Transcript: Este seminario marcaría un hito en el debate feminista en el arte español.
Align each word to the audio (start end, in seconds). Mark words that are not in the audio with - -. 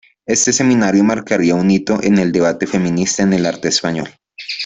Este 0.25 0.51
seminario 0.51 1.03
marcaría 1.03 1.53
un 1.53 1.69
hito 1.69 2.01
en 2.01 2.17
el 2.17 2.31
debate 2.31 2.65
feminista 2.65 3.21
en 3.21 3.33
el 3.33 3.45
arte 3.45 3.67
español. 3.67 4.09